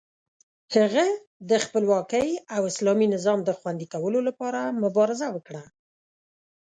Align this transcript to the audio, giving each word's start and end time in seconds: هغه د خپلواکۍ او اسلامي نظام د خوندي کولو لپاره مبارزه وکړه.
هغه 0.75 1.05
د 1.49 1.51
خپلواکۍ 1.65 2.29
او 2.55 2.61
اسلامي 2.71 3.07
نظام 3.15 3.39
د 3.45 3.49
خوندي 3.59 3.87
کولو 3.93 4.19
لپاره 4.27 4.61
مبارزه 4.83 5.27
وکړه. 5.35 5.63